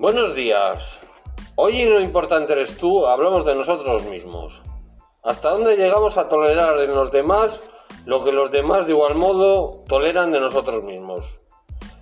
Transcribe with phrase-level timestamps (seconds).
[0.00, 0.98] Buenos días.
[1.56, 4.62] Hoy en lo importante eres tú, hablamos de nosotros mismos.
[5.22, 7.62] ¿Hasta dónde llegamos a tolerar en los demás
[8.06, 11.26] lo que los demás de igual modo toleran de nosotros mismos?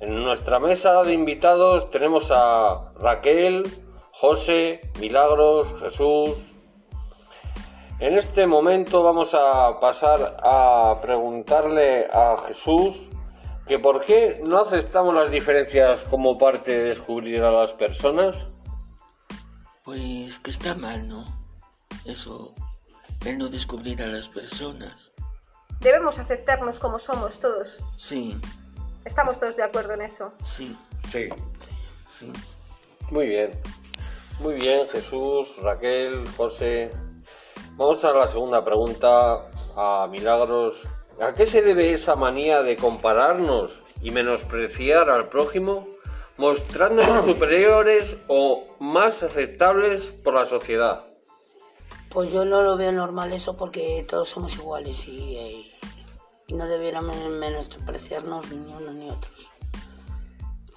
[0.00, 3.64] En nuestra mesa de invitados tenemos a Raquel,
[4.10, 6.30] José, Milagros, Jesús.
[8.00, 13.10] En este momento vamos a pasar a preguntarle a Jesús
[13.66, 18.46] que por qué no aceptamos las diferencias como parte de descubrir a las personas.
[19.84, 21.24] Pues que está mal, ¿no?
[22.04, 22.52] Eso,
[23.24, 25.10] el no descubrir a las personas.
[25.80, 27.78] Debemos aceptarnos como somos todos.
[27.96, 28.38] Sí,
[29.04, 30.32] Estamos todos de acuerdo en eso.
[30.44, 30.76] sí,
[31.10, 31.28] Sí.
[32.08, 32.32] sí.
[33.10, 33.50] Muy bien.
[34.38, 36.90] Muy bien, Jesús, Raquel, José.
[37.72, 40.86] Vamos a la segunda pregunta a Milagros.
[41.22, 45.86] ¿A qué se debe esa manía de compararnos y menospreciar al prójimo,
[46.36, 51.06] mostrándonos superiores o más aceptables por la sociedad?
[52.08, 55.72] Pues yo no lo veo normal eso porque todos somos iguales y, eh,
[56.48, 59.52] y no debiéramos menospreciarnos ni unos ni otros.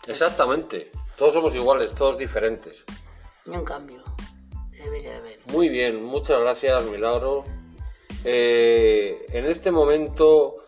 [0.06, 0.92] Exactamente.
[1.18, 2.84] Todos somos iguales, todos diferentes.
[3.46, 4.04] Ni un cambio.
[4.70, 5.40] Debería de haber.
[5.48, 7.46] Muy bien, muchas gracias, Milagro.
[8.28, 10.66] Eh, en este momento,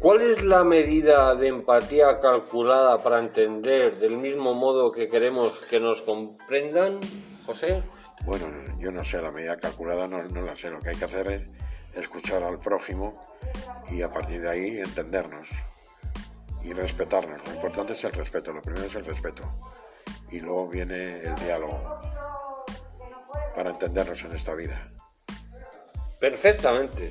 [0.00, 5.78] ¿cuál es la medida de empatía calculada para entender del mismo modo que queremos que
[5.78, 6.98] nos comprendan,
[7.46, 7.84] José?
[8.24, 8.46] Bueno,
[8.80, 10.68] yo no sé, la medida calculada no, no la sé.
[10.68, 11.48] Lo que hay que hacer es
[11.94, 13.20] escuchar al prójimo
[13.92, 15.48] y a partir de ahí entendernos
[16.64, 17.46] y respetarnos.
[17.46, 19.44] Lo importante es el respeto, lo primero es el respeto.
[20.28, 22.00] Y luego viene el diálogo
[23.54, 24.90] para entendernos en esta vida.
[26.24, 27.10] Perfectamente,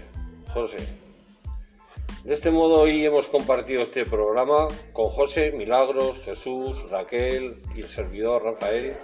[0.55, 0.77] José.
[2.23, 7.87] De este modo hoy hemos compartido este programa con José, Milagros, Jesús, Raquel y el
[7.87, 8.95] servidor Rafael,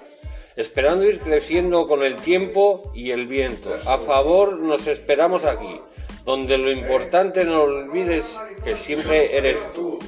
[0.56, 3.72] esperando ir creciendo con el tiempo y el viento.
[3.86, 5.80] A favor nos esperamos aquí,
[6.26, 10.00] donde lo importante no olvides que siempre eres tú.